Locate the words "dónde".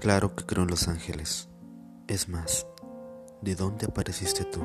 3.56-3.86